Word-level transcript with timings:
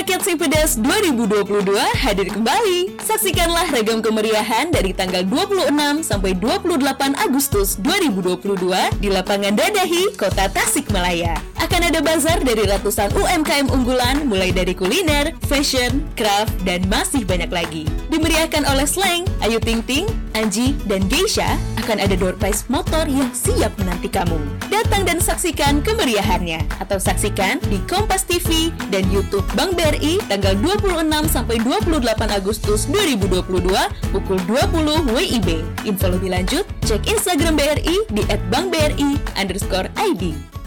Rakyat 0.00 0.24
Simpedas 0.24 0.80
2022 0.80 1.76
hadir 1.76 2.32
kembali. 2.32 2.96
Saksikanlah 3.04 3.68
ragam 3.68 4.00
kemeriahan 4.00 4.72
dari 4.72 4.96
tanggal 4.96 5.20
26 5.28 5.68
sampai 6.00 6.32
28 6.40 7.20
Agustus 7.20 7.76
2022 7.84 8.96
di 8.96 9.12
lapangan 9.12 9.52
Dadahi, 9.52 10.16
Kota 10.16 10.48
Tasikmalaya. 10.48 11.36
Akan 11.60 11.84
ada 11.84 12.00
bazar 12.00 12.40
dari 12.40 12.64
ratusan 12.64 13.12
UMKM 13.12 13.68
unggulan 13.68 14.24
mulai 14.24 14.48
dari 14.56 14.72
kuliner, 14.72 15.36
fashion, 15.44 16.00
craft, 16.16 16.56
dan 16.64 16.80
masih 16.88 17.28
banyak 17.28 17.52
lagi. 17.52 17.84
Dimeriahkan 18.08 18.64
oleh 18.72 18.88
Slang, 18.88 19.28
Ayu 19.44 19.60
Ting 19.60 19.84
Ting, 19.84 20.08
Anji, 20.32 20.80
dan 20.88 21.04
Geisha, 21.12 21.60
akan 21.80 21.98
ada 22.04 22.14
door 22.14 22.36
prize 22.36 22.68
motor 22.68 23.08
yang 23.08 23.32
siap 23.32 23.72
menanti 23.80 24.12
kamu. 24.12 24.36
Datang 24.68 25.08
dan 25.08 25.18
saksikan 25.18 25.80
kemeriahannya 25.80 26.60
atau 26.78 27.00
saksikan 27.00 27.58
di 27.72 27.80
Kompas 27.88 28.28
TV 28.28 28.68
dan 28.92 29.08
YouTube 29.08 29.44
Bank 29.56 29.74
BRI 29.74 30.20
tanggal 30.28 30.54
26 30.60 31.08
sampai 31.32 31.56
28 31.64 32.04
Agustus 32.30 32.84
2022 32.92 33.72
pukul 34.12 34.38
20 34.46 35.10
WIB. 35.10 35.48
Info 35.88 36.06
lebih 36.12 36.30
lanjut 36.36 36.68
cek 36.84 37.08
Instagram 37.08 37.56
BRI 37.56 37.96
di 38.12 38.22
@bankbri 38.52 39.16
underscore 39.40 39.88
ID. 39.96 40.59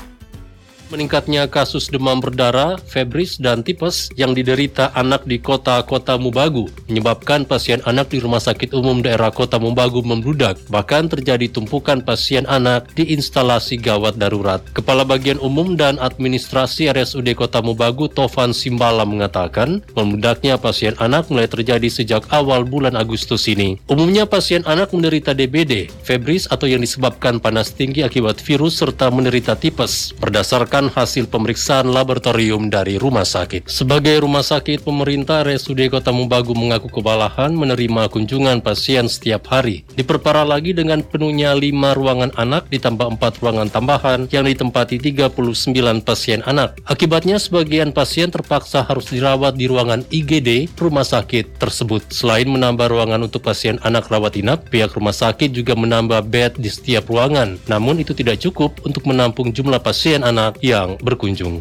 Meningkatnya 0.91 1.47
kasus 1.47 1.87
demam 1.87 2.19
berdarah, 2.19 2.75
febris, 2.89 3.39
dan 3.39 3.63
tipes 3.63 4.11
yang 4.19 4.35
diderita 4.35 4.91
anak 4.97 5.23
di 5.23 5.39
kota-kota 5.39 6.19
Mubagu 6.19 6.67
menyebabkan 6.91 7.47
pasien 7.47 7.79
anak 7.87 8.11
di 8.11 8.19
Rumah 8.19 8.43
Sakit 8.43 8.75
Umum 8.75 8.99
Daerah 8.99 9.31
Kota 9.31 9.61
Mubagu 9.61 10.03
membludak. 10.03 10.59
Bahkan 10.67 11.13
terjadi 11.13 11.47
tumpukan 11.47 12.03
pasien 12.03 12.43
anak 12.51 12.91
di 12.93 13.09
instalasi 13.15 13.79
gawat 13.79 14.19
darurat. 14.19 14.59
Kepala 14.75 15.07
Bagian 15.07 15.39
Umum 15.39 15.79
dan 15.79 15.95
Administrasi 16.01 16.91
RSUD 16.91 17.31
Kota 17.37 17.63
Mubagu 17.63 18.11
Tovan 18.11 18.51
Simbala 18.51 19.07
mengatakan, 19.07 19.81
membludaknya 19.95 20.59
pasien 20.59 20.95
anak 20.99 21.31
mulai 21.31 21.47
terjadi 21.47 21.87
sejak 21.87 22.27
awal 22.31 22.67
bulan 22.67 22.95
Agustus 22.99 23.47
ini. 23.47 23.79
Umumnya 23.87 24.27
pasien 24.27 24.63
anak 24.67 24.91
menderita 24.91 25.31
DBD, 25.31 25.91
febris 26.03 26.47
atau 26.51 26.65
yang 26.65 26.81
disebabkan 26.81 27.39
panas 27.39 27.71
tinggi 27.75 28.01
akibat 28.03 28.39
virus 28.39 28.79
serta 28.79 29.09
menderita 29.13 29.53
tipes. 29.57 30.15
Berdasarkan 30.17 30.82
hasil 30.89 31.27
pemeriksaan 31.27 31.91
laboratorium 31.91 32.71
dari 32.71 32.95
rumah 32.95 33.27
sakit. 33.27 33.67
Sebagai 33.67 34.23
rumah 34.23 34.41
sakit 34.41 34.87
pemerintah, 34.87 35.43
RSUD 35.43 35.91
Kota 35.91 36.15
Mubagu 36.15 36.55
mengaku 36.55 36.87
kewalahan 36.87 37.51
menerima 37.51 38.07
kunjungan 38.07 38.63
pasien 38.63 39.11
setiap 39.11 39.51
hari. 39.51 39.83
Diperparah 39.99 40.47
lagi 40.47 40.71
dengan 40.71 41.03
penuhnya 41.03 41.51
5 41.51 41.99
ruangan 41.99 42.31
anak 42.39 42.71
ditambah 42.71 43.19
4 43.19 43.41
ruangan 43.43 43.67
tambahan 43.67 44.31
yang 44.31 44.47
ditempati 44.47 44.97
39 45.03 45.99
pasien 46.01 46.39
anak. 46.47 46.79
Akibatnya 46.87 47.35
sebagian 47.35 47.91
pasien 47.91 48.31
terpaksa 48.31 48.87
harus 48.87 49.11
dirawat 49.11 49.59
di 49.59 49.67
ruangan 49.67 50.07
IGD 50.07 50.71
rumah 50.79 51.03
sakit 51.03 51.59
tersebut. 51.59 52.07
Selain 52.09 52.47
menambah 52.47 52.87
ruangan 52.87 53.19
untuk 53.27 53.43
pasien 53.43 53.75
anak 53.83 54.07
rawat 54.07 54.39
inap, 54.39 54.71
pihak 54.71 54.95
rumah 54.95 55.11
sakit 55.11 55.51
juga 55.51 55.75
menambah 55.75 56.23
bed 56.31 56.55
di 56.55 56.71
setiap 56.71 57.11
ruangan. 57.11 57.59
Namun 57.67 57.99
itu 57.99 58.15
tidak 58.15 58.39
cukup 58.39 58.79
untuk 58.87 59.03
menampung 59.03 59.51
jumlah 59.51 59.83
pasien 59.83 60.23
anak 60.23 60.62
yang 60.63 60.95
berkunjung. 61.03 61.59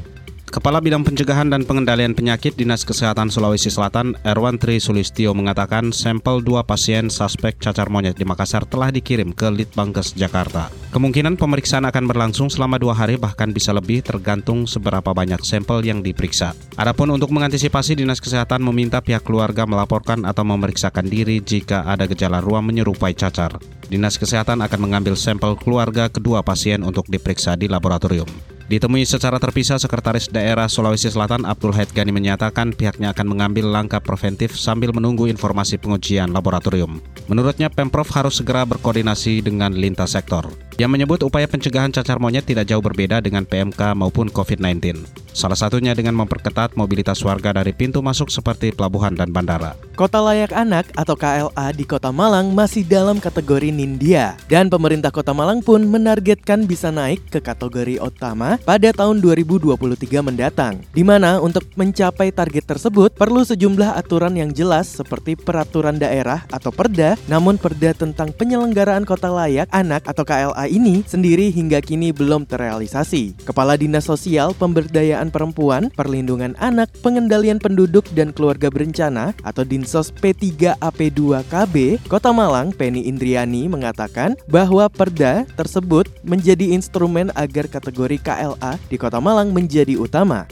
Kepala 0.52 0.84
Bidang 0.84 1.00
Pencegahan 1.00 1.48
dan 1.48 1.64
Pengendalian 1.64 2.12
Penyakit 2.12 2.52
Dinas 2.52 2.84
Kesehatan 2.84 3.32
Sulawesi 3.32 3.72
Selatan, 3.72 4.12
Erwan 4.20 4.60
Tri 4.60 4.84
Sulistio 4.84 5.32
mengatakan 5.32 5.96
sampel 5.96 6.44
dua 6.44 6.60
pasien 6.60 7.08
suspek 7.08 7.56
cacar 7.56 7.88
monyet 7.88 8.20
di 8.20 8.28
Makassar 8.28 8.68
telah 8.68 8.92
dikirim 8.92 9.32
ke 9.32 9.48
Litbangkes 9.48 10.12
Jakarta. 10.12 10.68
Kemungkinan 10.92 11.40
pemeriksaan 11.40 11.88
akan 11.88 12.04
berlangsung 12.04 12.52
selama 12.52 12.76
dua 12.76 12.92
hari 12.92 13.16
bahkan 13.16 13.48
bisa 13.48 13.72
lebih 13.72 14.04
tergantung 14.04 14.68
seberapa 14.68 15.16
banyak 15.16 15.40
sampel 15.40 15.80
yang 15.88 16.04
diperiksa. 16.04 16.52
Adapun 16.76 17.16
untuk 17.16 17.32
mengantisipasi 17.32 17.96
Dinas 17.96 18.20
Kesehatan 18.20 18.60
meminta 18.60 19.00
pihak 19.00 19.24
keluarga 19.24 19.64
melaporkan 19.64 20.28
atau 20.28 20.44
memeriksakan 20.44 21.08
diri 21.08 21.40
jika 21.40 21.88
ada 21.88 22.04
gejala 22.04 22.44
ruam 22.44 22.68
menyerupai 22.68 23.16
cacar. 23.16 23.56
Dinas 23.88 24.20
Kesehatan 24.20 24.60
akan 24.60 24.80
mengambil 24.84 25.16
sampel 25.16 25.56
keluarga 25.56 26.12
kedua 26.12 26.44
pasien 26.44 26.84
untuk 26.84 27.08
diperiksa 27.08 27.56
di 27.56 27.72
laboratorium. 27.72 28.28
Ditemui 28.72 29.04
secara 29.04 29.36
terpisah, 29.36 29.76
Sekretaris 29.76 30.32
Daerah 30.32 30.64
Sulawesi 30.64 31.12
Selatan 31.12 31.44
Abdul 31.44 31.76
Haid 31.76 31.92
Gani 31.92 32.08
menyatakan 32.08 32.72
pihaknya 32.72 33.12
akan 33.12 33.28
mengambil 33.28 33.68
langkah 33.68 34.00
preventif 34.00 34.56
sambil 34.56 34.96
menunggu 34.96 35.28
informasi 35.28 35.76
pengujian 35.76 36.32
laboratorium. 36.32 37.04
Menurutnya, 37.28 37.68
Pemprov 37.68 38.08
harus 38.16 38.40
segera 38.40 38.64
berkoordinasi 38.64 39.44
dengan 39.44 39.76
lintas 39.76 40.16
sektor. 40.16 40.48
Dia 40.82 40.90
menyebut 40.90 41.22
upaya 41.22 41.46
pencegahan 41.46 41.94
cacar 41.94 42.18
monyet 42.18 42.42
tidak 42.42 42.66
jauh 42.66 42.82
berbeda 42.82 43.22
dengan 43.22 43.46
PMK 43.46 43.94
maupun 43.94 44.26
COVID-19. 44.26 45.06
Salah 45.30 45.54
satunya 45.54 45.94
dengan 45.94 46.18
memperketat 46.18 46.74
mobilitas 46.74 47.22
warga 47.22 47.54
dari 47.54 47.70
pintu 47.70 48.02
masuk 48.02 48.34
seperti 48.34 48.74
pelabuhan 48.74 49.14
dan 49.14 49.30
bandara. 49.30 49.78
Kota 49.94 50.18
Layak 50.18 50.50
Anak 50.50 50.90
atau 50.98 51.14
KLA 51.14 51.70
di 51.70 51.86
Kota 51.86 52.10
Malang 52.10 52.50
masih 52.50 52.82
dalam 52.82 53.22
kategori 53.22 53.70
Nindya 53.70 54.34
dan 54.50 54.66
pemerintah 54.66 55.14
Kota 55.14 55.30
Malang 55.30 55.62
pun 55.62 55.86
menargetkan 55.86 56.66
bisa 56.66 56.90
naik 56.90 57.30
ke 57.30 57.38
kategori 57.38 58.02
utama 58.02 58.58
pada 58.66 58.90
tahun 58.90 59.22
2023 59.22 59.78
mendatang. 60.18 60.82
Di 60.90 61.06
mana 61.06 61.38
untuk 61.38 61.62
mencapai 61.78 62.34
target 62.34 62.66
tersebut 62.66 63.14
perlu 63.14 63.46
sejumlah 63.46 63.94
aturan 63.94 64.34
yang 64.34 64.50
jelas 64.50 64.98
seperti 64.98 65.38
peraturan 65.38 65.94
daerah 65.94 66.42
atau 66.50 66.74
Perda, 66.74 67.14
namun 67.30 67.54
Perda 67.54 67.94
tentang 67.94 68.34
penyelenggaraan 68.34 69.06
Kota 69.06 69.30
Layak 69.30 69.70
Anak 69.70 70.02
atau 70.10 70.26
KLA 70.26 70.71
ini 70.72 71.04
sendiri 71.04 71.52
hingga 71.52 71.84
kini 71.84 72.16
belum 72.16 72.48
terrealisasi. 72.48 73.44
Kepala 73.44 73.76
Dinas 73.76 74.08
Sosial 74.08 74.56
Pemberdayaan 74.56 75.28
Perempuan, 75.28 75.92
Perlindungan 75.92 76.56
Anak, 76.56 76.88
Pengendalian 77.04 77.60
Penduduk 77.60 78.08
dan 78.16 78.32
Keluarga 78.32 78.72
Berencana 78.72 79.36
atau 79.44 79.68
Dinsos 79.68 80.08
P3AP2KB 80.16 82.00
Kota 82.08 82.32
Malang, 82.32 82.72
Penny 82.72 83.04
Indriani 83.04 83.68
mengatakan 83.68 84.32
bahwa 84.48 84.88
perda 84.88 85.44
tersebut 85.60 86.08
menjadi 86.24 86.72
instrumen 86.72 87.28
agar 87.36 87.68
kategori 87.68 88.16
KLA 88.24 88.80
di 88.88 88.96
Kota 88.96 89.20
Malang 89.20 89.52
menjadi 89.52 90.00
utama. 90.00 90.48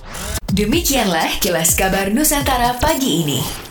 Demikianlah 0.50 1.38
kilas 1.38 1.78
kabar 1.78 2.10
Nusantara 2.10 2.74
pagi 2.82 3.22
ini. 3.24 3.69